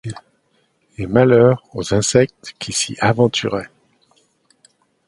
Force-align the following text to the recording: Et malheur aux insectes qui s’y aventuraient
Et 0.97 1.05
malheur 1.05 1.61
aux 1.75 1.93
insectes 1.93 2.55
qui 2.57 2.73
s’y 2.73 2.97
aventuraient 3.01 3.69